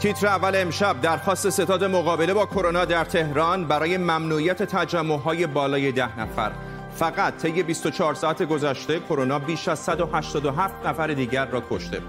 [0.00, 6.20] تیتر اول امشب درخواست ستاد مقابله با کرونا در تهران برای ممنوعیت تجمعهای بالای ده
[6.20, 6.52] نفر.
[6.94, 12.00] فقط طی 24 ساعت گذشته کرونا بیش از 187 نفر دیگر را کشته.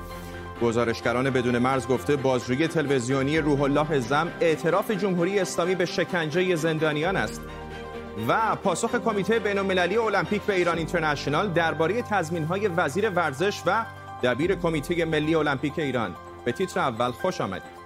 [0.61, 7.15] گزارشگران بدون مرز گفته بازجویی تلویزیونی روح الله زم اعتراف جمهوری اسلامی به شکنجه زندانیان
[7.15, 7.41] است.
[8.27, 13.85] و پاسخ کمیته بین المللی المپیک به ایران اینترنشنال درباره تضمین‌های وزیر ورزش و
[14.23, 16.15] دبیر کمیته ملی المپیک ایران.
[16.45, 17.80] به تیتر اول خوش آمدید.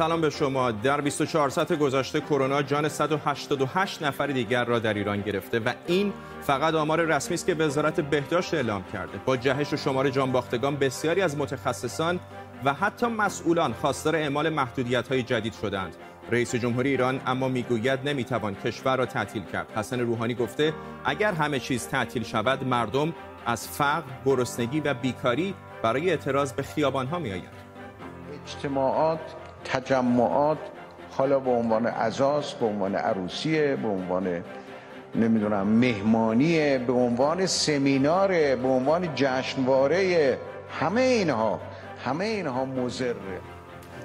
[0.00, 0.70] سلام به شما.
[0.70, 6.12] در 24 ساعت گذشته کرونا جان 188 نفر دیگر را در ایران گرفته و این
[6.42, 9.18] فقط آمار رسمی است که وزارت بهداشت اعلام کرده.
[9.26, 12.20] با جهش و شمار جانباختگان بسیاری از متخصصان
[12.64, 15.96] و حتی مسئولان خواستار اعمال محدودیت های جدید شدند.
[16.30, 19.72] رئیس جمهوری ایران اما می‌گوید نمی‌توان کشور را تعطیل کرد.
[19.76, 23.14] حسن روحانی گفته اگر همه چیز تعطیل شود مردم
[23.46, 27.42] از فقر گرسنگی و بیکاری برای اعتراض به خیابان ها می
[28.44, 29.20] اجتماعات
[29.64, 30.58] تجمعات
[31.10, 34.44] حالا به عنوان عزاز به عنوان عروسیه به عنوان
[35.14, 40.38] نمی‌دونم مهمانیه به عنوان سمیناره به عنوان جشنواره
[40.80, 41.60] همه اینها.
[42.04, 43.14] همه اینها مزره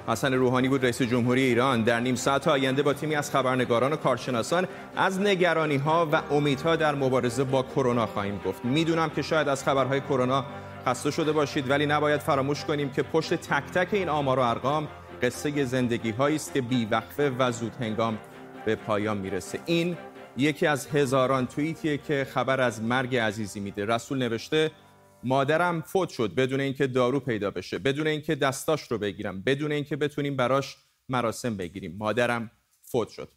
[0.08, 1.82] حسن روحانی بود رئیس جمهوری ایران.
[1.82, 6.76] در نیم ساعت آینده با تیمی از خبرنگاران و کارشناسان از نگرانی ها و امیدها
[6.76, 8.64] در مبارزه با کرونا خواهیم گفت.
[8.64, 10.44] می‌دونم که شاید از خبرهای کرونا
[10.86, 14.88] خسته شده باشید ولی نباید فراموش کنیم که پشت تک تک این آمار و ارقام
[15.22, 18.18] قصه زندگی هایی است که بیوقفه و زود هنگام
[18.66, 19.60] به پایان می‌رسه.
[19.66, 19.96] این
[20.36, 23.84] یکی از هزاران توییتیه که خبر از مرگ عزیزی میده.
[23.84, 24.70] رسول نوشته
[25.24, 29.96] مادرم فوت شد بدون اینکه دارو پیدا بشه بدون اینکه دستاش رو بگیرم بدون اینکه
[29.96, 30.76] بتونیم براش
[31.08, 31.96] مراسم بگیریم.
[31.98, 32.50] مادرم
[32.82, 33.28] فوت شد.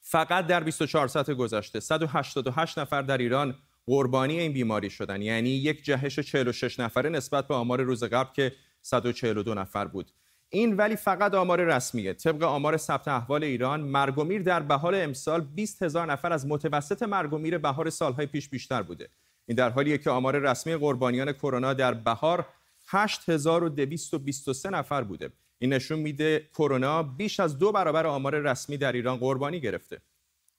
[0.00, 3.54] فقط در 24 ساعت گذشته 188 نفر در ایران
[3.86, 5.22] قربانی این بیماری شدن.
[5.22, 10.10] یعنی یک جهش 46 نفره نسبت به آمار روز قبل که 142 نفر بود.
[10.54, 12.12] این ولی فقط آمار رسمیه.
[12.12, 16.46] طبق آمار ثبت احوال ایران مرگ و میر در بهار امسال 20 هزار نفر از
[16.46, 19.08] متوسط مرگ و میر بهار سالهای پیش بیشتر بوده.
[19.46, 22.46] این در حالیه که آمار رسمی قربانیان کرونا در بهار
[22.88, 25.30] 8223 نفر بوده.
[25.58, 30.00] این نشون میده کرونا بیش از دو برابر آمار رسمی در ایران قربانی گرفته.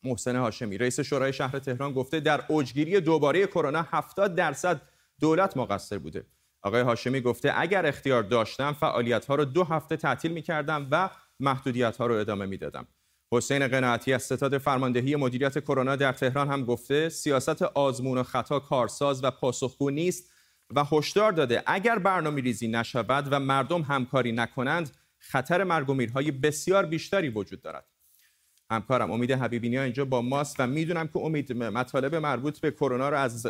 [0.04, 4.82] محسن هاشمی رئیس شورای شهر تهران گفته در اوجگیری دوباره کرونا 70 درصد
[5.20, 6.26] دولت مقصر بوده.
[6.64, 11.10] آقای هاشمی گفته اگر اختیار داشتم فعالیت ها رو دو هفته تعطیل می کردم و
[11.40, 12.88] محدودیت ها رو ادامه می‌دادم.
[13.32, 18.60] حسین قناعتی از ستاد فرماندهی مدیریت کرونا در تهران هم گفته سیاست آزمون و خطا
[18.60, 20.32] کارساز و پاسخگو نیست
[20.76, 26.32] و هشدار داده اگر برنامه ریزی نشود و مردم همکاری نکنند خطر مرگ و میرهای
[26.32, 27.86] بسیار بیشتری وجود دارد.
[28.72, 33.10] همکارم امید حبیبینی ها اینجا با ماست و می‌دونم که امید مطالب مربوط به کرونا
[33.10, 33.48] رو از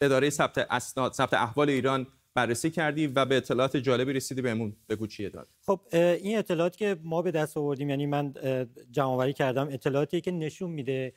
[0.00, 4.76] اداره ثبت اسناد ثبت احوال ایران بررسی کردی و به اطلاعات جالبی رسیدی بهمون.
[4.88, 8.34] بگو چیه داد؟ خب این اطلاعات که ما به دست آوردیم یعنی من
[8.90, 11.12] جمع کردم اطلاعاتی که نشون میده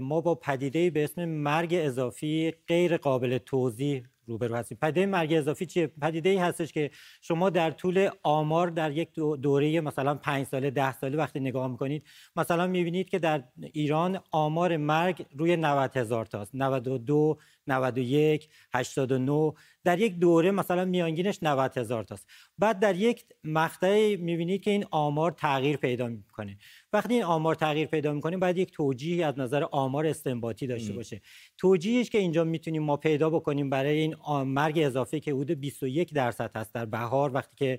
[0.00, 4.78] ما با پدیده به اسم مرگ اضافی غیر قابل توضیح روبرو هستیم.
[4.82, 6.90] پدیده مرگ اضافی چیه؟ پدیده ای هستش که
[7.20, 12.04] شما در طول آمار در یک دوره مثلا پنج ساله ده ساله وقتی نگاه می‌کنید
[12.36, 16.50] مثلا می‌بینید که در ایران آمار مرگ روی 90 هزار تاست.
[16.54, 19.52] 92 91 89
[19.84, 22.28] در یک دوره مثلا میانگینش 90 هزار تاست.
[22.58, 26.56] بعد در یک مقطعی می‌بینید که این آمار تغییر پیدا می‌کنه.
[26.92, 31.20] وقتی این آمار تغییر پیدا می‌کنه باید یک توجیهی از نظر آمار استنباطی داشته باشه.
[31.58, 36.50] توجیهش که اینجا می‌تونیم ما پیدا بکنیم برای این مرگ اضافه که حدود 21 درصد
[36.56, 37.78] هست در بهار وقتی که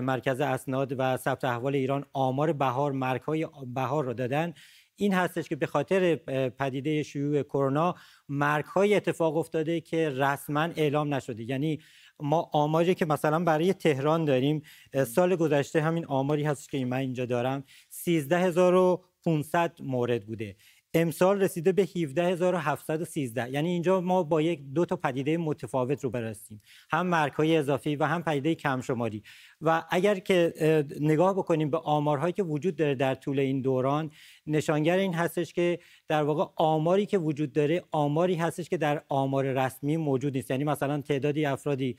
[0.00, 4.54] مرکز اسناد و ثبت احوال ایران آمار بهار مرگ های بهار رو دادن
[4.96, 6.16] این هستش که به خاطر
[6.48, 7.94] پدیده شیوع کرونا
[8.28, 11.42] مرگ های اتفاق افتاده که رسما اعلام نشده.
[11.42, 11.78] یعنی
[12.20, 14.62] ما آماری که مثلا برای تهران داریم
[15.06, 20.56] سال گذشته همین آماری هست که من اینجا دارم 13500 مورد بوده.
[20.94, 26.60] امسال رسیده به 17713 یعنی اینجا ما با یک دو تا پدیده متفاوت رو برستیم
[26.90, 29.22] هم مرگ های اضافی و هم پدیده کم شماری
[29.60, 30.54] و اگر که
[31.00, 34.10] نگاه بکنیم به آمارهایی که وجود داره در طول این دوران
[34.46, 35.78] نشانگر این هستش که
[36.08, 40.50] در واقع آماری که وجود داره آماری هستش که در آمار رسمی موجود نیست.
[40.50, 41.96] یعنی مثلا تعدادی افرادی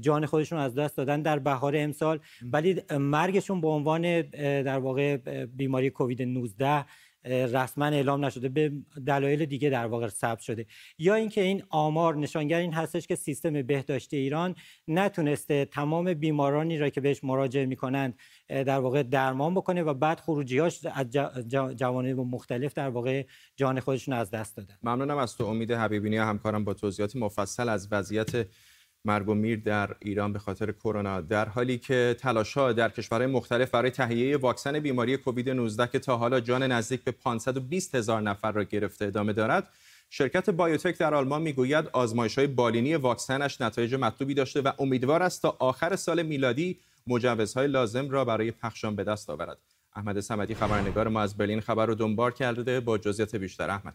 [0.00, 4.20] جان خودشون از دست دادن در بهار امسال ولی مرگشون به عنوان
[4.62, 6.84] در واقع بیماری کووید 19
[7.24, 8.72] رسما اعلام نشده به
[9.06, 10.66] دلایل دیگه در واقع ثبت شده.
[10.98, 14.54] یا اینکه این آمار نشانگر این هستش که سیستم بهداشتی ایران
[14.88, 18.18] نتونسته تمام بیمارانی را که بهش مراجعه می‌کنند
[18.48, 21.10] در واقع درمان بکنه و بعد خروجیاش از
[21.76, 23.24] جوانب مختلف در واقع
[23.56, 24.74] جان خودشون از دست دادن.
[24.82, 28.46] ممنونم از تو امید حبیبینی همکارم با توضیحات مفصل از وضعیت
[29.06, 31.20] مرگ و میر در ایران به خاطر کرونا.
[31.20, 36.16] در حالی که تلاش‌ها در کشورهای مختلف برای تهیه واکسن بیماری کووید 19 که تا
[36.16, 39.68] حالا جان نزدیک به 520 هزار نفر را گرفته ادامه دارد
[40.10, 45.42] شرکت بایوتک در آلمان می‌گوید آزمایش های بالینی واکسنش نتایج مطلوبی داشته و امیدوار است
[45.42, 49.58] تا آخر سال میلادی مجوزهای لازم را برای پخشان به دست آورد.
[49.96, 53.70] احمد سمدی خبرنگار ما از برلین خبر رو دنبال کرده با جزئیات بیشتر.
[53.70, 53.94] احمد.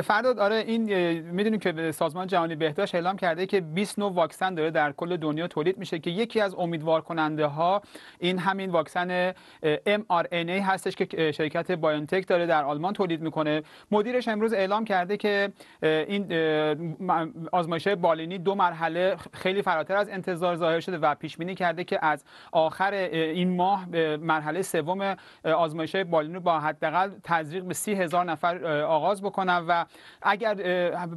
[0.00, 0.82] فرداد آره این
[1.20, 5.48] می‌دونیم که سازمان جهانی بهداشت اعلام کرده که 20 نوع واکسن داره در کل دنیا
[5.48, 7.82] تولید میشه که یکی از امیدوار کننده ها
[8.18, 9.32] این همین واکسن
[9.86, 13.62] mRNA هستش که شرکت بایونتک داره در آلمان تولید می‌کنه.
[13.90, 15.52] مدیرش امروز اعلام کرده که
[15.82, 16.32] این
[17.52, 22.04] آزمایش بالینی دو مرحله خیلی فراتر از انتظار ظاهر شده و پیش بینی کرده که
[22.04, 28.64] از آخر این ماه مرحله سوم آزمایش بالینی با حداقل تزریق به سی هزار نفر
[28.82, 29.81] آغاز بکنن و
[30.22, 30.54] اگر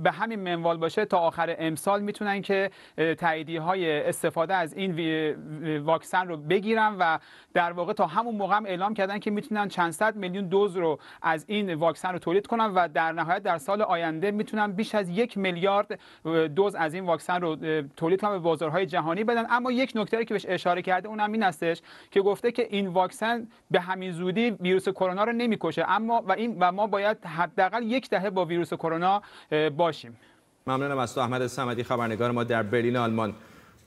[0.04, 2.72] به همین منوال باشه تا آخر امسال می‌تونن که
[3.18, 5.00] تاییدی های استفاده از این
[5.80, 7.20] واکسن رو بگیرن و
[7.54, 11.00] در واقع تا همون موقع هم اعلام کردن که می‌تونن چند صد میلیون دوز رو
[11.22, 15.10] از این واکسن رو تولید کنن و در نهایت در سال آینده می‌تونن بیش از
[15.10, 16.00] یک میلیارد
[16.56, 17.56] دوز از این واکسن رو
[17.98, 19.46] تولید کنن به بازارهای جهانی بدن.
[19.50, 21.82] اما یک نکته که بهش اشاره کرده اونم این هستش
[22.12, 25.86] که گفته که این واکسن به همین زودی ویروس کرونا رو نمی‌کشه.
[25.88, 29.22] اما و این و ما باید حداقل یک دهه با ویروس کرونا
[29.78, 30.20] باشیم.
[30.68, 33.36] ممنونم از تو احمد صمدی خبرنگار ما در برلین آلمان.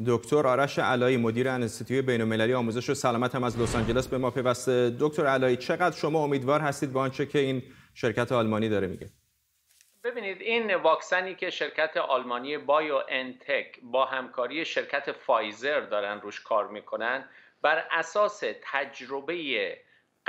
[0.06, 4.30] دکتر آرش علایی مدیر انستیتوی بین‌المللی آموزش و سلامت هم از لس آنجلس به ما
[4.30, 4.96] پیوسته.
[5.00, 7.62] دکتر علایی چقدر شما امیدوار هستید به آنچه که این
[7.94, 9.08] شرکت آلمانی داره میگه؟
[10.04, 16.68] ببینید این واکسنی که شرکت آلمانی بایو انتک با همکاری شرکت فایزر دارن روش کار
[16.68, 17.24] می‌کنن
[17.62, 19.34] بر اساس تجربه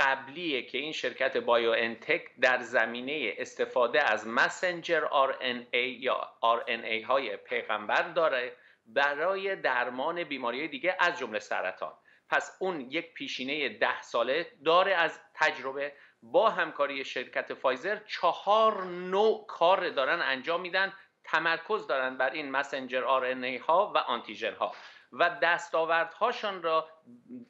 [0.00, 8.02] قبلیه که این شرکت BioNTech در زمینه استفاده از messenger RNA یا RNA های پیغمبر
[8.02, 8.56] داره
[8.86, 11.92] برای درمان بیماری دیگه از جمله سرطان.
[12.28, 15.92] پس اون یک پیشینه ده ساله داره از تجربه
[16.22, 17.98] با همکاری شرکت فایزر.
[18.06, 20.92] چهار نوع کار دارن انجام میدن
[21.24, 24.72] تمرکز دارن بر این messenger RNA ها و آنتیژن ها.
[25.12, 26.88] و دستاوردهاشان را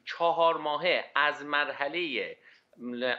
[0.05, 2.37] چهار ماهه از مرحله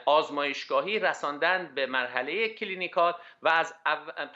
[0.06, 3.74] آزمایشگاهی رساندن به مرحله clinical و از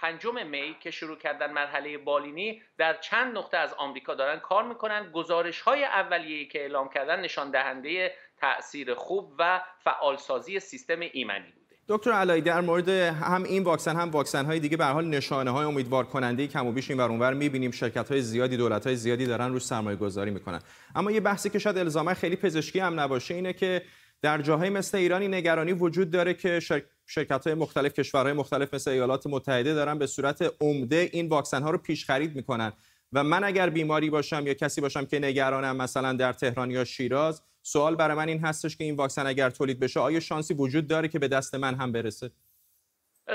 [0.00, 5.10] پنجم می که شروع کردن مرحله بالینی در چند نقطه از آمریکا دارن کار می‌کنن.
[5.12, 11.66] گزارش های اولیه‌ای که اعلام کردن نشان دهنده تاثیر خوب و فعالسازی سیستم ایمنی بود
[11.88, 15.64] دکتر علایی در مورد هم این واکسن هم واکسن های دیگه به حال نشانه های
[15.64, 17.70] امیدوار کننده کم و بیش این اونور می‌بینیم.
[17.70, 20.60] شرکت های زیادی دولت های زیادی دارن روش سرمایه گذاری می‌کنن.
[20.94, 23.82] اما یه بحثی که شاید الزاما خیلی پزشکی هم نباشه اینه که
[24.26, 26.60] در جاهای مثل ایرانی نگرانی وجود داره که
[27.06, 31.70] شرکت های مختلف کشورهای مختلف مثل ایالات متحده دارن به صورت عمده این واکسن ها
[31.70, 32.72] رو پیش خرید می‌کنن.
[33.12, 37.42] و من اگر بیماری باشم یا کسی باشم که نگرانم مثلا در تهران یا شیراز
[37.62, 41.08] سوال برای من این هستش که این واکسن اگر تولید بشه آیا شانسی وجود داره
[41.08, 42.30] که به دست من هم برسه؟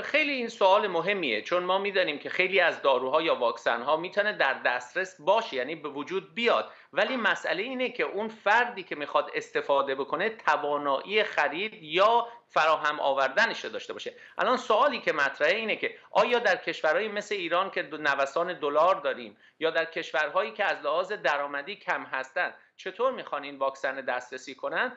[0.00, 4.32] خیلی این سوال مهمیه چون ما می‌دانیم که خیلی از داروها یا واکسن ها می‌تونه
[4.32, 6.70] در دسترس باشه یعنی به وجود بیاد.
[6.92, 13.64] ولی مسئله اینه که اون فردی که می‌خواد استفاده بکنه توانایی خرید یا فراهم آوردنش
[13.64, 14.14] داشته باشه.
[14.38, 19.36] الان سوالی که مطرحه اینه که آیا در کشورهایی مثل ایران که نوسان دلار داریم
[19.58, 24.96] یا در کشورهایی که از لحاظ درآمدی کم هستند چطور می‌خوان این واکسن دسترسی کنن؟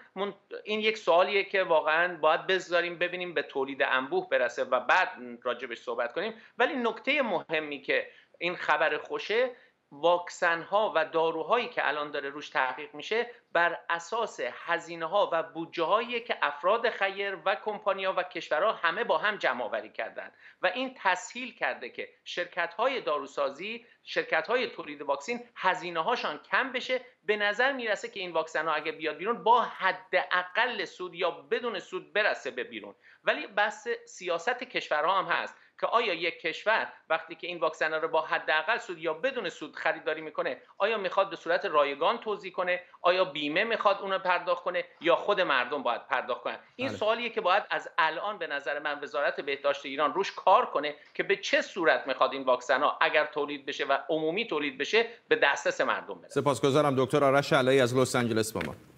[0.63, 5.09] این یک سوالیه که واقعا باید بذاریم ببینیم به تولید انبوه برسه و بعد
[5.43, 6.33] راجبش صحبت کنیم.
[6.57, 9.51] ولی نکته مهمی که این خبر خوشه
[9.91, 15.43] واکسن ها و داروهایی که الان داره روش تحقیق میشه بر اساس هزینه ها و
[15.43, 20.31] بودجه هایی که افراد خیر و کمپانیا و کشورها همه با هم جمع آوری کردن.
[20.61, 26.71] و این تسهیل کرده که شرکت های داروسازی شرکت های تولید واکسین هزینه هاشان کم
[26.71, 27.01] بشه.
[27.23, 31.79] به نظر می‌رسه که این واکسن ها اگه بیاد بیرون با حداقل سود یا بدون
[31.79, 32.95] سود برسه به بیرون.
[33.23, 35.55] ولی بس سیاست کشورها هم هست.
[35.79, 39.75] که آیا یک کشور وقتی که این واکسن رو با حداقل سود یا بدون سود
[39.75, 44.85] خریداری می‌کنه آیا می‌خواد به صورت رایگان توضیح کنه؟ آیا بیمه می‌خواد اونو پرداخت کنه
[45.01, 46.97] یا خود مردم باید پرداخت کنن؟ این بله.
[46.97, 51.23] سوالیه که باید از الان به نظر من وزارت بهداشت ایران روش کار کنه که
[51.23, 55.35] به چه صورت می‌خواد این واکسن ها اگر تولید بشه و عمومی تولید بشه به
[55.35, 56.41] دسترس مردم برسه.
[56.41, 58.94] سپاسگزارم دکتر آرش علایی از لس آنجلس با ما.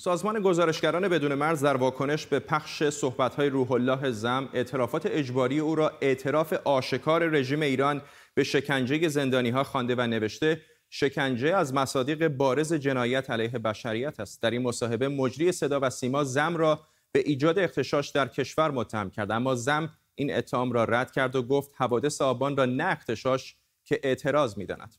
[0.00, 5.74] سازمان گزارشگران بدون مرز در واکنش به پخش صحبت‌های روح الله زم اعترافات اجباری او
[5.74, 8.02] را اعتراف آشکار رژیم ایران
[8.34, 14.42] به شکنجه زندانی ها خوانده و نوشته شکنجه از مصادیق بارز جنایت علیه بشریت است.
[14.42, 16.80] در این مصاحبه مجری صدا و سیما زم را
[17.12, 19.30] به ایجاد اختشاش در کشور متهم کرد.
[19.30, 24.00] اما زم این اتهام را رد کرد و گفت حوادث آبان را نه اختشاش که
[24.02, 24.94] اعتراض می‌داند.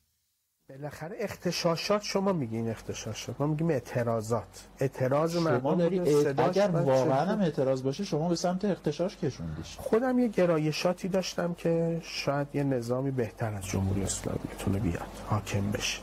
[0.69, 3.41] بالاخره اختشاشات شما میگین اختشاشات.
[3.41, 4.67] ما میگیم اعتراضات.
[4.79, 5.99] اعتراض شما داری
[6.37, 9.75] اگر واقعا هم اعتراض باشه شما به سمت اختشاش کشوندیش.
[9.77, 15.71] خودم یه گرایشاتی داشتم که شاید یه نظامی بهتر از جمهوری اسلامی بتونه بیاد حاکم
[15.71, 16.01] بشه.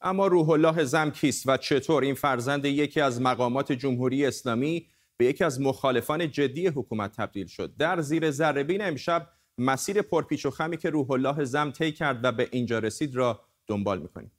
[0.00, 4.86] اما روح الله زم کیست و چطور؟ این فرزند یکی از مقامات جمهوری اسلامی
[5.16, 7.76] به یکی از مخالفان جدی حکومت تبدیل شد.
[7.76, 12.32] در زیر ذره امشب مسیر پرپیچ و خمی که روح الله زم طی کرد و
[12.32, 14.30] به اینجا رسید را دنبال می‌کنیم.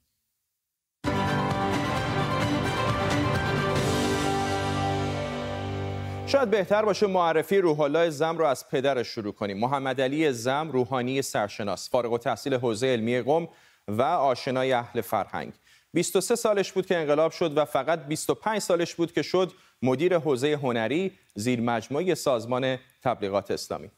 [6.28, 9.58] شاید بهتر باشه معرفی روح الله زم رو از پدرش شروع کنیم.
[9.58, 13.48] محمد علی زم روحانی سرشناس فارغ التحصیل حوزه علمی قم
[13.88, 15.54] و آشنای اهل فرهنگ.
[15.94, 20.54] 23 سالش بود که انقلاب شد و فقط 25 سالش بود که شد مدیر حوزه
[20.64, 23.90] هنری زیر مجموعه سازمان تبلیغات اسلامی.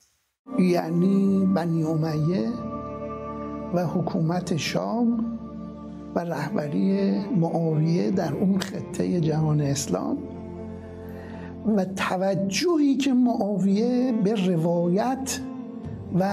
[0.60, 2.52] یعنی بنی امیه
[3.74, 5.40] و حکومت شام
[6.16, 10.18] و رهبری معاویه در اون خطه جهان اسلام
[11.78, 15.40] و توجهی که معاویه به روایت
[16.20, 16.26] و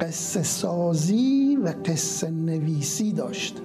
[0.00, 3.62] قصه سازی و قصه نویسی داشت.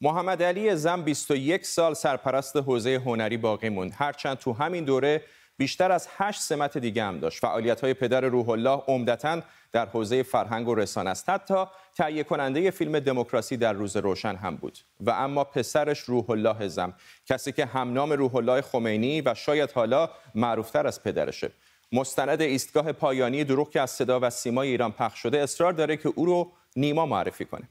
[0.00, 3.92] محمد علی زم 21 سال سرپرست حوزه هنری باقی موند.
[3.94, 5.22] هرچند تو همین دوره
[5.56, 7.40] بیشتر از هشت سمت دیگه هم داشت.
[7.40, 9.40] فعالیت های پدر روح الله عمدتا
[9.72, 11.28] در حوزه فرهنگ و رسانه است.
[11.28, 11.64] حتی
[11.96, 14.78] تهیه کننده فیلم دموکراسی در روز روشن هم بود.
[15.00, 16.94] و اما پسرش روح الله زم
[17.26, 21.50] کسی که همنام روح الله خمینی و شاید حالا معروفتر از پدرشه.
[21.92, 26.12] مستند ایستگاه پایانی دروغ که از صدا و سیمای ایران پخش شده اصرار داره که
[26.14, 27.68] او رو نیما معرفی کنه.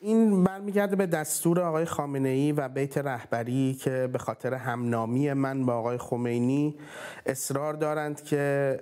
[0.00, 5.66] این برمیگرده به دستور آقای خامنه ای و بیت رهبری که به خاطر همنامی من
[5.66, 6.78] با آقای خمینی
[7.26, 8.76] اصرار دارند که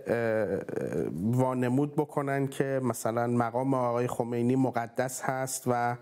[1.12, 5.96] وانمود بکنن که مثلا مقام آقای خمینی مقدس هست و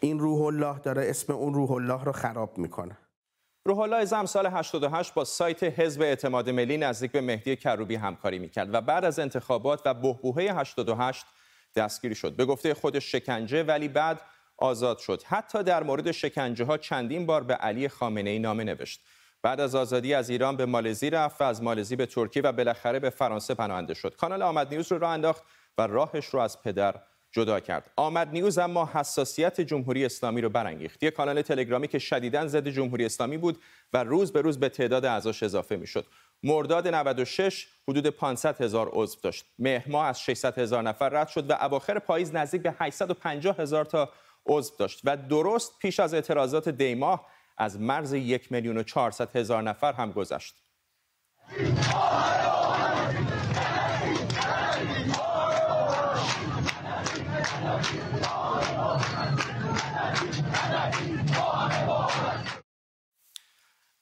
[0.00, 2.98] این روح الله داره اسم اون روح الله رو خراب می‌کنه.
[3.64, 8.38] روح الله زم سال 88 با سایت حزب اعتماد ملی نزدیک به مهدی کروبی همکاری
[8.38, 11.26] می‌کرد و بعد از انتخابات و بهبوهه 88
[11.76, 12.36] دستگیری شد.
[12.36, 14.20] به گفته خودش شکنجه ولی بعد
[14.58, 15.22] آزاد شد.
[15.22, 19.00] حتی در مورد شکنجه ها چندین بار به علی خامنه ای نامه نوشت.
[19.42, 22.98] بعد از آزادی از ایران به مالزی رفت و از مالزی به ترکیه و بالاخره
[22.98, 24.16] به فرانسه پناهنده شد.
[24.16, 25.42] کانال آمد نیوز رو راه انداخت
[25.78, 26.94] و راهش رو از پدر
[27.32, 27.90] جدا کرد.
[27.96, 31.02] آمد نیوز اما حساسیت جمهوری اسلامی رو برانگیخت.
[31.02, 33.58] یک کانال تلگرامی که شدیداً ضد جمهوری اسلامی بود
[33.92, 36.06] و روز به روز به تعداد اعضاش اضافه می‌شد.
[36.42, 39.44] مرداد 96 حدود 500 هزار عضو داشت.
[39.58, 43.84] مهر ماه از 600 هزار نفر رد شد و اواخر پاییز نزدیک به 850 هزار
[43.84, 44.10] تا
[44.48, 47.26] عضو داشت و درست پیش از اعتراضات دیماه
[47.58, 50.62] از مرز یک میلیون و چهارصد هزار نفر هم گذشت.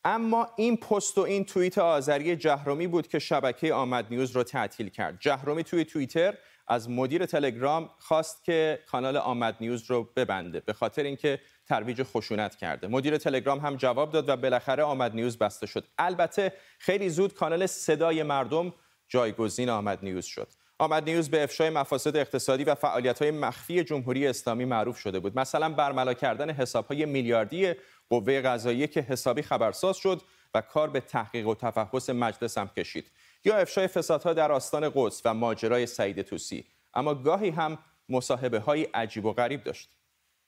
[0.04, 4.88] اما این پست و این توییت آذری جهرومی بود که شبکه آمد نیوز را تعطیل
[4.88, 5.16] کرد.
[5.20, 6.38] جهرومی توی توییتر
[6.68, 12.56] از مدیر تلگرام خواست که کانال آمد نیوز رو ببنده به خاطر اینکه ترویج خشونت
[12.56, 12.86] کرده.
[12.86, 15.84] مدیر تلگرام هم جواب داد و بالاخره آمد نیوز بسته شد.
[15.98, 18.74] البته خیلی زود کانال صدای مردم
[19.08, 20.48] جایگزین آمد نیوز شد.
[20.78, 25.38] آمد نیوز به افشای مفاسد اقتصادی و فعالیت‌های مخفی جمهوری اسلامی معروف شده بود.
[25.38, 27.74] مثلا برملا کردن حساب‌های میلیاردی
[28.10, 30.22] قوه قضاییه که حسابی خبرساز شد
[30.54, 33.10] و کار به تحقیق و تفحص مجلس هم کشید.
[33.46, 38.82] یا افشای فسادها در آستان قدس و ماجرای سعید توسی اما گاهی هم مصاحبه های
[38.82, 39.90] عجیب و غریب داشت.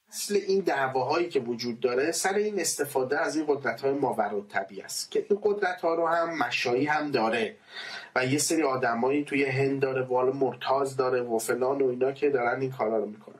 [0.08, 4.82] اصل این دعواهایی که وجود داره سر این استفاده از این قدرت های ماورا طبیعی
[4.82, 7.56] است که این قدرت ها رو هم مشایی هم داره
[8.16, 12.30] و یه سری آدمایی توی هند داره والا مرتاز داره و فلان و اینا که
[12.30, 13.34] دارن این کارا رو می‌کنن.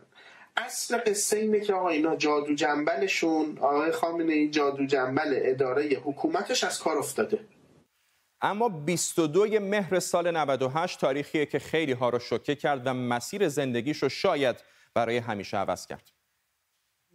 [0.57, 6.65] اصل قصه اینه که آقا اینا جادو جنبلشون آقای خامنه ای جادو جنبل اداره حکومتش
[6.65, 7.39] از کار افتاده.
[8.41, 14.03] اما 22 مهر سال 98 تاریخیه که خیلی ها رو شوکه کرد و مسیر زندگیش
[14.03, 14.57] رو شاید
[14.95, 16.11] برای همیشه عوض کرد.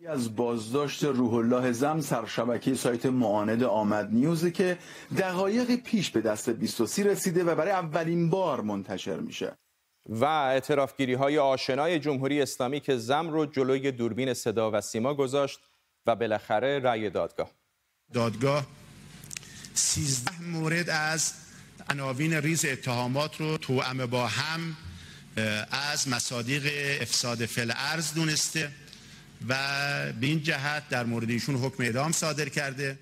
[0.07, 4.77] از بازداشت روح الله زم سرشبکه سایت معاند آمد نیوزی که
[5.17, 9.57] دقایق پیش به دست 23 رسیده و برای اولین بار منتشر میشه.
[10.09, 15.59] و اعترافگیری های آشنای جمهوری اسلامی که زم رو جلوی دوربین صدا و سیما گذاشت
[16.05, 17.49] و بالاخره رأی دادگاه.
[18.13, 18.65] دادگاه
[19.73, 21.33] 13 مورد از
[21.89, 24.59] عناوین ریز اتهامات رو توأم با هم
[25.91, 26.63] از مصادیق
[27.01, 28.69] افساد فل ارز دونسته
[29.49, 29.53] و
[30.19, 32.99] به این جهت در مورد ایشون حکم اعدام صادر کرده.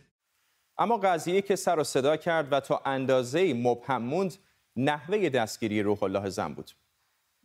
[0.78, 4.34] اما قضیه که سر و صدا کرد و تا اندازه مبهم موند
[4.76, 6.72] نحوه دستگیری روح الله زن بود.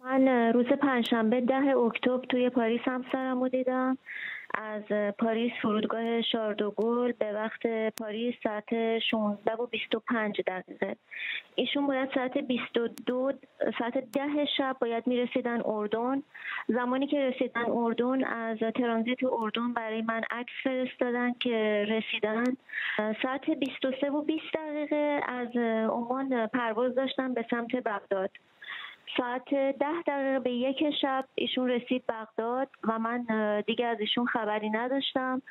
[0.04, 3.98] من روز پنجشنبه ده اکتبر توی پاریس همسرم دیدم.
[4.54, 4.82] از
[5.18, 7.66] پاریس فرودگاه شاردوگل به وقت
[7.98, 10.96] پاریس ساعت 16 و 25 دقیقه.
[11.54, 13.32] ایشون باید ساعت 22
[13.78, 16.22] ساعت ده شب باید می‌رسیدن اردن.
[16.68, 22.56] زمانی که رسیدن اردن از ترانزیت اردن برای من عکس فرستادن که رسیدن.
[23.22, 25.56] ساعت 23 و 20 دقیقه از
[25.90, 28.30] عمان پرواز داشتن به سمت بغداد.
[29.16, 33.26] ساعت ده دقیقه به یک شب ایشون رسید بغداد و من
[33.66, 35.42] دیگه از ایشون خبری نداشتم.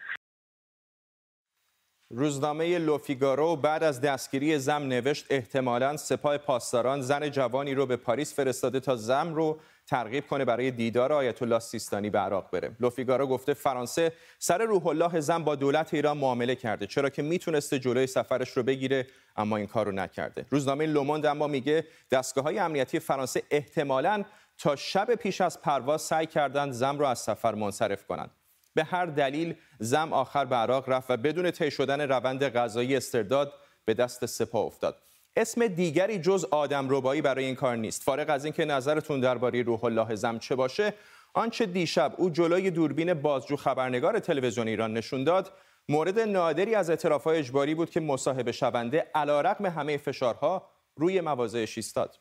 [2.10, 8.36] روزنامه لوفیگارو بعد از دستگیری زم نوشت احتمالا سپاه پاسداران زن جوانی رو به پاریس
[8.36, 12.76] فرستاده تا زم رو ترغیب کنه برای دیدار آیت الله سیستانی به عراق بره.
[12.80, 17.80] لوفیگارو گفته فرانسه سر روح الله زن با دولت ایران معامله کرده چرا که می‌تونسته
[17.80, 20.46] جلوی سفرش رو بگیره اما این کار رو نکرده.
[20.50, 24.24] روزنامه لوموند اما میگه دستگاه های امنیتی فرانسه احتمالا
[24.58, 28.32] تا شب پیش از پرواز سعی کردند زم رو از سفر منصرف کنند.
[28.74, 33.54] به هر دلیل زم آخر به عراق رفت و بدون طی شدن روند غذایی استرداد
[33.86, 35.05] به دست سپاه افتاد.
[35.38, 38.04] اسم دیگری جز آدم ربایی برای این کار نیست.
[38.04, 40.94] فارغ از اینکه نظرتون درباره روح الله زم چه باشه
[41.34, 45.52] آنچه دیشب او جلوی دوربین بازجو خبرنگار تلویزیون ایران نشون داد
[45.90, 52.16] مورد نادری از اعترافهای اجباری بود که مصاحبه شونده علیرغم همه فشارها روی مواضعش ایستاد.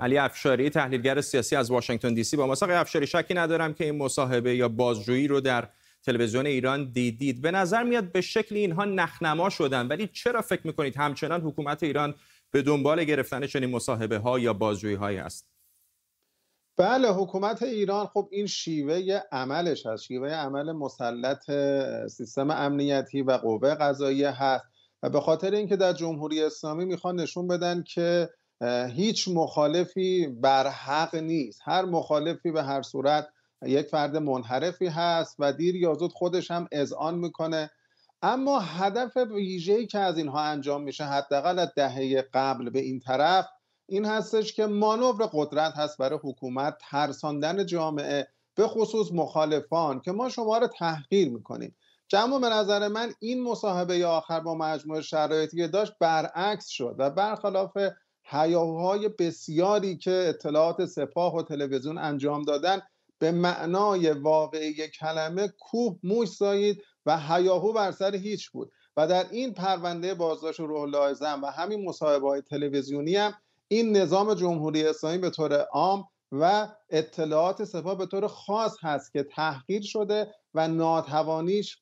[0.00, 3.98] علی افشاری تحلیلگر سیاسی از واشنگتن دی سی با مساق افشاری شکی ندارم که این
[3.98, 5.68] مصاحبه یا بازجویی رو در
[6.02, 7.42] تلویزیون ایران دیدید.
[7.42, 12.14] به نظر میاد به شکل اینها نخنما شدن ولی چرا فکر می‌کنید همچنان حکومت ایران
[12.50, 15.48] به دنبال گرفتن چنین مصاحبه ها یا بازجویی هایی است؟
[16.76, 20.02] بله حکومت ایران خب این شیوه عملش هست.
[20.02, 21.50] شیوه عمل مسلط
[22.08, 24.64] سیستم امنیتی و قوه قضاییه هست
[25.02, 28.30] و به خاطر اینکه در جمهوری اسلامی می‌خوان نشون بدن که
[28.90, 31.60] هیچ مخالفی بر حق نیست.
[31.64, 33.28] هر مخالفی به هر صورت
[33.64, 37.70] یک فرد منحرفی هست و دیر یا زود خودش هم اذعان می‌کنه.
[38.22, 43.46] اما هدف ویژه‌ای که از اینها انجام میشه حداقل از دهه قبل به این طرف
[43.86, 50.28] این هستش که مانور قدرت هست برای حکومت ترساندن جامعه به خصوص مخالفان که ما
[50.28, 51.76] شما رو تحقیر می‌کنیم.
[52.08, 57.10] جمع به نظر من این مصاحبه آخر با مجموعه شرایطی که داشت برعکس شد و
[57.10, 57.78] برخلاف
[58.24, 62.80] هیاهوهای بسیاری که اطلاعات سپاه و تلویزیون انجام دادن
[63.22, 68.72] به معنای واقعی کلمه کوه موش سایید و هیاهو بر سر هیچ بود.
[68.96, 73.34] و در این پرونده بازداشت روح الله و همین مصاحبه های تلویزیونی هم
[73.68, 79.22] این نظام جمهوری اسلامی به طور عام و اطلاعات سپاه به طور خاص هست که
[79.22, 81.78] تحقیر شده و ناتوانیش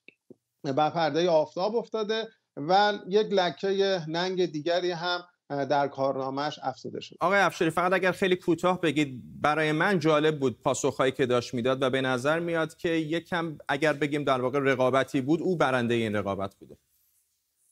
[0.64, 7.38] بر پرده آفتاب افتاده و یک لکه ننگ دیگری هم در کارنامهش افزوده شد آقای
[7.38, 11.90] افشاری فقط اگر خیلی کوتاه بگید برای من جالب بود پاسخهایی که داشت می‌داد و
[11.90, 16.54] به نظر میاد که یکم اگر بگیم در واقع رقابتی بود او برنده این رقابت
[16.54, 16.76] بوده.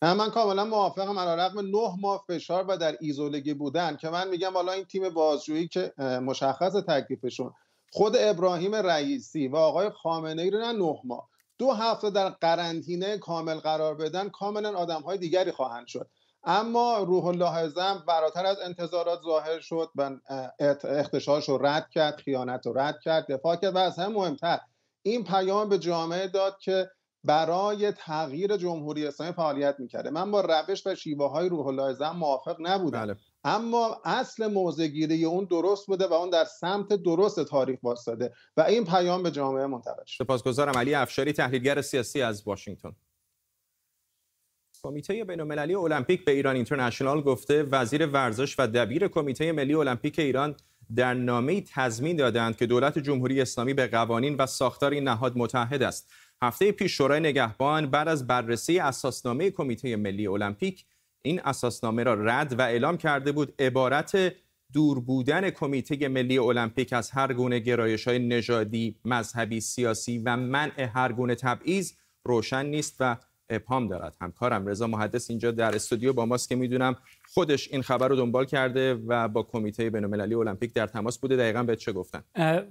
[0.03, 1.19] من کاملا موافقم.
[1.19, 5.69] علیرغم نه ماه فشار و در ایزولگی بودن که من میگم حالا این تیم بازجویی
[5.69, 7.53] که مشخص تکلیفشون.
[7.93, 11.29] خود ابراهیم رئیسی و آقای خامنه ای رو نه نه ماه.
[11.59, 16.11] دو هفته در قرنطینه کامل قرار بدن کاملا آدم های دیگری خواهند شد.
[16.45, 20.11] اما روح الله اعظم براتر از انتظارات ظاهر شد و
[20.85, 24.59] اختشاش رو رد کرد خیانت رو رد کرد دفاع کرد و از هم مهمتر.
[25.03, 26.91] این پیام به جامعه داد که
[27.25, 30.11] برای تغییر جمهوری اسلامی فعالیت می‌کرده.
[30.11, 33.07] من با روش و شیوه های روح الله اعظم موافق نبودم.
[33.07, 33.17] بله.
[33.45, 38.85] اما اصل موزگیری اون درست بوده و اون در سمت درست تاریخ واسطه و این
[38.85, 40.25] پیام به جامعه منتقل شد.
[40.25, 40.79] سپاسگزارم.
[40.79, 42.93] علی افشاری تحلیلگر سیاسی از واشنگتن.
[44.83, 50.55] کمیته بین‌المللی المپیک به ایران اینترنشنال گفته وزیر ورزش و دبیر کمیته ملی المپیک ایران
[50.97, 55.83] در نامه تضمین دادند که دولت جمهوری اسلامی به قوانین و ساختار این نهاد متحد
[55.83, 56.13] است.
[56.43, 60.85] هفته پیش شورای نگهبان بعد از بررسی اساسنامه کمیته ملی المپیک
[61.23, 64.33] این اساسنامه را رد و اعلام کرده بود عبارت
[64.73, 70.91] دور بودن کمیته ملی المپیک از هر گونه گرایش های نژادی، مذهبی، سیاسی و منع
[70.95, 71.93] هر گونه تبعیض
[72.25, 73.17] روشن نیست و
[73.51, 74.17] ابهام دارد.
[74.21, 76.97] همکارم رضا محدث اینجا در استودیو با ماست که می‌دونم
[77.35, 81.37] خودش این خبر رو دنبال کرده و با کمیته بین‌المللی المپیک در تماس بوده.
[81.37, 82.23] دقیقا به چه گفتن؟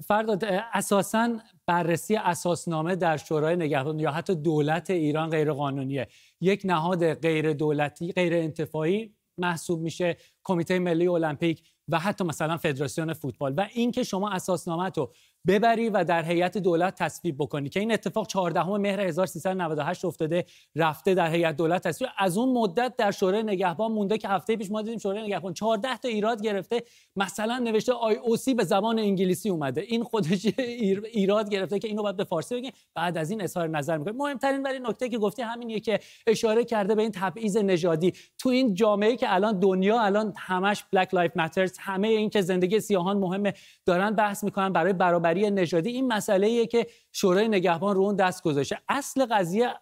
[0.08, 6.08] فرداد اساسا بررسی اساسنامه در شورای نگهبان یا حتی دولت ایران غیر قانونیه
[6.42, 13.14] یک نهاد غیر دولتی غیر انتفاعی محسوب میشه کمیته ملی المپیک و حتی مثلا فدراسیون
[13.14, 13.54] فوتبال.
[13.58, 15.12] و اینکه شما اساسنامه تو
[15.48, 17.70] ببری و در هیئت دولت تصویب بکنی.
[17.70, 20.46] که این اتفاق 14 مهر 1398 افتاده
[20.76, 22.10] رفته در هیئت دولت تصویب.
[22.18, 25.98] از اون مدت در شورای نگهبان مونده که هفته پیش ما دیدیم شورای نگهبان 14
[25.98, 26.84] تا ایراد گرفته.
[27.16, 29.82] مثلا نوشته IOC به زبان انگلیسی اومده.
[29.82, 33.98] این خودش ایراد گرفته که اینو باید به فارسی بگیم بعد از این اظهار نظر
[33.98, 34.14] می‌کنه.
[34.14, 38.14] مهمترین ولی نکته که گفتی همینیه که اشاره کرده به این تبعیض نژادی.
[38.38, 42.80] تو این جامعه که الان دنیا الان همش Black Lives Matter همه این که زندگی
[42.80, 43.54] سیاهان مهمه
[43.86, 44.94] دارن بحث می‌کنن برای
[45.28, 48.78] برابری نژادی این مسئله ایه که شورای نگهبان رو اون دست گذاشته.
[48.90, 49.74] اصل قضیه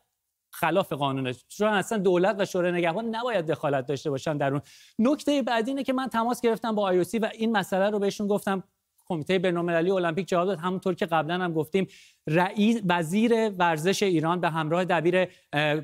[0.52, 1.34] خلاف قانونه.
[1.34, 4.62] چون اصلا دولت و شورای نگهبان نباید دخالت داشته باشن در اون.
[5.00, 8.64] نکته بعدی اینه که من تماس گرفتم با آیوسی و این مسئله رو بهشون گفتم.
[9.08, 10.60] کمیته بین‌المللی المپیک جواب داد.
[10.60, 11.88] همونطور که قبلا هم گفتیم
[12.28, 15.28] رئیس وزیر ورزش ایران به همراه دبیر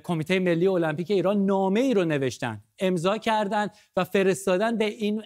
[0.04, 2.64] کمیته ملی المپیک ایران نامه ای رو نوشتن.
[2.80, 5.24] امضا کردن و فرستادن به این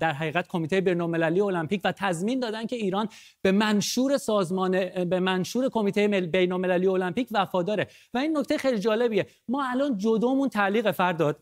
[0.00, 3.08] در حقیقت کمیته بین‌المللی المپیک و تضمین دادن که ایران
[3.42, 7.86] به منشور سازمان به منشور کمیته بین‌المللی المپیک وفاداره.
[8.14, 9.26] و این نکته خیلی جالبیه.
[9.48, 11.40] ما الان جدومون تعلیق فرداد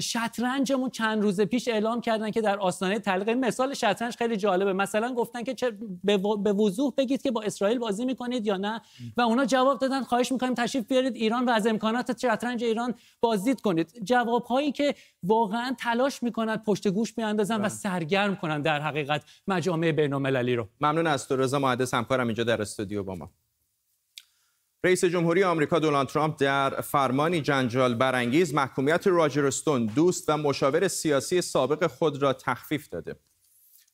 [0.00, 4.72] شطرنجمون چند روز پیش اعلام کردن که در آستانه تعلیق مثال شطرنج خیلی جالبه.
[4.72, 5.72] مثلا گفتن که چه
[6.04, 8.80] به وضوح بگید که با اسرائیل بازی می‌کنید یا نه.
[9.16, 13.60] و اونا جواب دادن خواهش می‌کنیم تشریف بیارید ایران و از امکانات شطرنج ایران بازدید
[13.60, 14.04] کنید.
[14.04, 17.68] جواب هایی که واقعا تلاش می‌کنن پشت گوش بیاندازن و بله.
[17.68, 20.68] سرگرم کنن در حقیقت مجامع بین‌المللی رو.
[20.80, 21.36] ممنون از تو.
[21.36, 23.30] رضا مهندس همکارم اینجا در استودیو با ما.
[24.84, 30.88] رئیس جمهوری آمریکا دونالد ترامپ در فرمانی جنجال برانگیز محکومیت راجر استون دوست و مشاور
[30.88, 33.16] سیاسی سابق خود را تخفیف داده.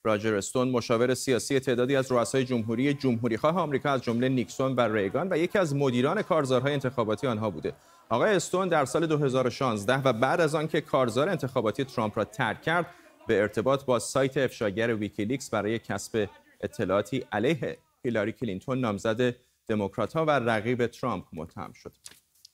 [0.05, 5.29] راجر استون مشاور سیاسی تعدادی از رؤسای جمهوری جمهوریخواه آمریکا از جمله نیکسون و ریگان
[5.31, 7.73] و یکی از مدیران کارزارهای انتخاباتی آنها بوده.
[8.09, 12.87] آقای استون در سال 2016 و بعد از آنکه کارزار انتخاباتی ترامپ را ترک کرد
[13.27, 16.29] به ارتباط با سایت افشاگر ویکیلیکس برای کسب
[16.61, 19.35] اطلاعاتی علیه هیلاری کلینتون نامزد
[19.69, 21.93] دموکرات ها و رقیب ترامپ متهم شد.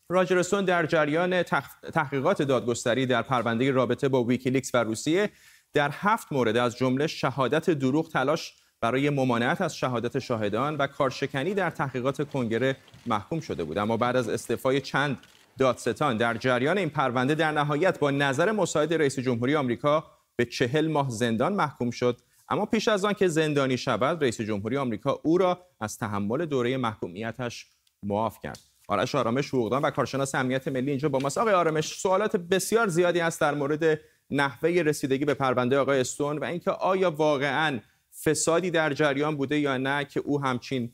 [0.08, 1.42] راجر استون در جریان
[1.92, 5.30] تحقیقات دادگستری در پرونده رابطه با ویکیلیکس و روسیه
[5.72, 11.54] در هفت مورد از جمله شهادت دروغ تلاش برای ممانعت از شهادت شاهدان و کارشکنی
[11.54, 15.18] در تحقیقات کنگره محکوم شده بود اما بعد از استعفای چند
[15.58, 20.04] دادستان در جریان این پرونده در نهایت با نظر مساعد رئیس جمهوری آمریکا
[20.36, 24.76] به چهل ماه زندان محکوم شد اما پیش از آن که زندانی شود رئیس جمهوری
[24.76, 27.66] آمریکا او را از تحمل دوره محکومیتش
[28.02, 28.58] معاف کرد.
[28.88, 31.38] آرش آرامش حقوقدان و کارشناس امنیت ملی اینجا با ماست.
[31.38, 36.44] آقای آرامش سوالات بسیار زیادی است در مورد نحوه رسیدگی به پرونده آقای استون و
[36.44, 37.80] اینکه آیا واقعا
[38.24, 40.92] فسادی در جریان بوده یا نه که او همچین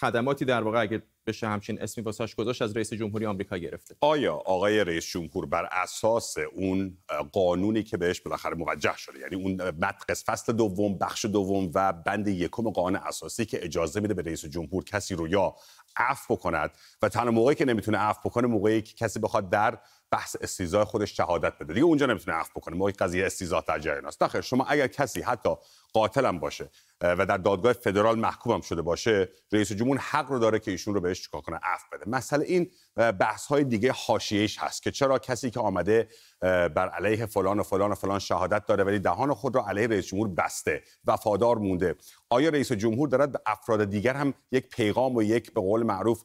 [0.00, 3.96] خدماتی در واقع اگر بشه همچین اسمی واسش گذاشت از رئیس جمهوری آمریکا گرفته.
[4.00, 6.98] آیا آقای رئیس جمهور بر اساس اون
[7.32, 12.28] قانونی که بهش بالاخره موجه شده یعنی اون متقس فصل دوم بخش دوم و بند
[12.28, 15.54] یکم قانون اساسی که اجازه میده به رئیس جمهور کسی رو یا
[15.96, 16.70] عفو بکند
[17.02, 19.78] و تنها موقعی که نمی‌تونه عفو بکنه موقعی که کسی بخواد در
[20.10, 21.74] بحث استیزای خودش شهادت بده.
[21.74, 24.40] دیگه اونجا نمی‌تونه عفو بکنه موقعی قضیه استیزا در جریان است.
[24.40, 25.50] شما اگر کسی حتی
[25.92, 30.70] قاتلم باشه و در دادگاه فدرال محکوم شده باشه رئیس جمهور حق رو داره که
[30.70, 32.10] ایشون رو بهش چیکار کنه؟ عفو بده.
[32.10, 36.08] مسئله این بحث های دیگه حاشیه‌ایش هست که چرا کسی که آمده
[36.40, 40.06] بر علیه فلان و فلان و فلان شهادت داره ولی دهان خود را علیه رئیس
[40.06, 41.96] جمهور بسته وفادار مونده.
[42.30, 46.22] آیا رئیس جمهور دارد به افراد دیگر هم یک پیغام و یک به قول معروف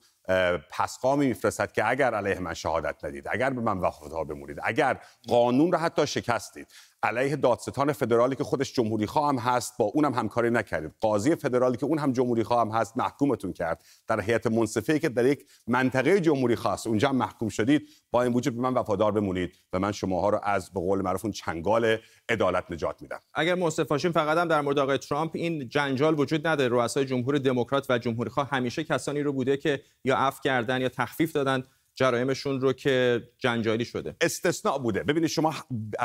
[0.71, 5.71] پسقامی میفرستد که اگر علیه من شهادت ندید اگر به من وفادار بمونید اگر قانون
[5.71, 6.67] را حتی شکستید
[7.03, 11.85] علیه دادستان فدرالی که خودش جمهوری خواهم هست با اونم همکاری نکردید قاضی فدرالی که
[11.85, 13.83] اون هم جمهوری خواهم هست محکومتون کرد.
[14.07, 17.89] در هیئت منصفه که در یک منطقه جمهوری خاص اونجا محکوم شدید.
[18.11, 21.25] با این وجود به من وفادار بمونید و من شماها رو از به قول معروف
[21.25, 21.97] چنگال
[22.29, 23.19] عدالت نجات میدم.
[23.33, 27.37] اگر منصف باشیم فقط هم در مورد آقای ترامپ این جنجال وجود نداره رؤسای جمهور
[27.37, 31.63] دموکرات و جمهوری خواه همیشه کسانی رو بوده که یا عفو کردن یا تخفیف دادن.
[31.97, 34.15] جرایمشون رو که جنجالی شده.
[34.21, 35.03] استثناء بوده.
[35.03, 35.53] ببینید شما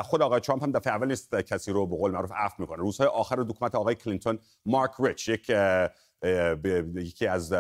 [0.05, 2.79] خود آقای ترامپ هم دفعه اول نیست کسی رو به قول معروف عفو می‌کنه.
[2.79, 5.53] روزهای آخر دکمت آقای کلینتون مارک ریچ یک
[6.95, 7.55] یکی از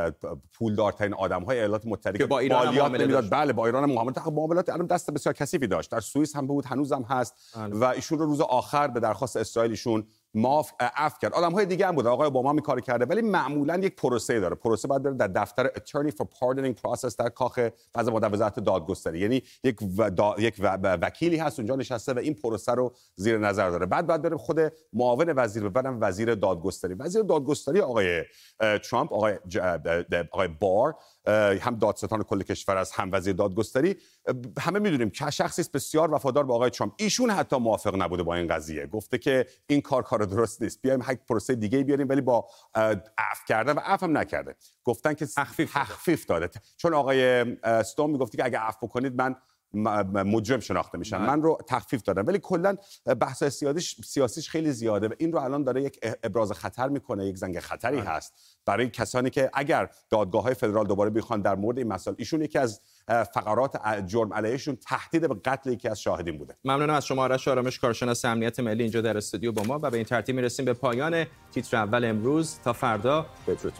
[0.52, 4.86] پولدارترین آدم های ایالات متحده که با ایران معاملات بله با ایران معاملات معاملات الان
[4.86, 5.90] دست بسیار کثیفی داشت.
[5.90, 7.34] در سوئیس هم بود هنوزم هست.
[7.56, 7.76] بله.
[7.76, 11.32] و ایشون رو روز آخر به درخواست اسرائیل ایشون معاف اف کرد.
[11.32, 12.06] آدم های دیگه هم بود.
[12.06, 13.04] آقای اوباما می کار کرده.
[13.04, 14.54] ولی معمولا یک پروسه داره.
[14.54, 19.18] پروسه باید بره در دفتر attorney for pardoning process در کاخ وضع وزارت دادگستری.
[19.18, 20.34] یعنی یک و دا...
[20.38, 20.78] یک و...
[20.82, 23.86] وکیلی هست اونجا نشسته و این پروسه رو زیر نظر داره.
[23.86, 24.60] بعد بعد بره خود
[24.92, 26.94] معاون وزیر ببرم وزیر دادگستری.
[26.94, 28.22] وزیر دادگستری آقای
[28.90, 29.58] ترامپ آقای ج...
[30.30, 30.94] آقای بار
[31.60, 33.96] هم دادستان کل کشور است هم وزیر دادگستری
[34.60, 36.92] همه می‌دونیم که شخصی بسیار وفادار به آقای ترامپ.
[36.96, 38.86] ایشون حتی موافق نبوده با این قضیه.
[38.86, 40.82] گفته که این کار کار درست نیست.
[40.82, 42.48] بیایم یک پروسه دیگه بیاریم ولی با
[43.18, 44.54] عفو کردن و عفو هم نکرده.
[44.84, 46.50] گفتن که تخفیف تخفیف داده.
[46.76, 47.22] چون آقای
[47.62, 49.36] استون می‌گفتی که اگه عفو کنید من
[49.74, 51.16] مجرم شناخته میشن.
[51.16, 52.76] من رو تخفیف دادم ولی کلا
[53.20, 57.26] بحث سیاسیش سیاسیش خیلی زیاده و این رو الان داره یک ابراز خطر می‌کنه.
[57.26, 58.10] یک زنگ خطری بله.
[58.10, 58.51] هست.
[58.66, 62.58] برای کسانی که اگر دادگاه های فدرال دوباره بخوان در مورد این مسائل ایشون یکی
[62.58, 62.80] از
[63.34, 66.56] فقرات جرم علیهشون تهدید به قتل یکی از شاهدین بوده.
[66.64, 69.96] ممنونم از شما آرش آرامش کارشناس امنیت ملی اینجا در استودیو با ما و به
[69.96, 72.58] این ترتیب می‌رسیم به پایان تیتر اول امروز.
[72.64, 73.72] تا فردا بدرود.